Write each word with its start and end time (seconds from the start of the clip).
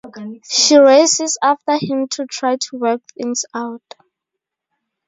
She 0.49 0.77
races 0.79 1.37
after 1.43 1.77
him 1.77 2.07
to 2.13 2.25
try 2.25 2.55
to 2.55 2.75
work 2.79 3.01
things 3.15 3.45
out. 3.53 3.83